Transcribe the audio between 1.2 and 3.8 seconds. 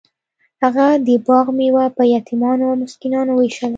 باغ میوه په یتیمانو او مسکینانو ویشله.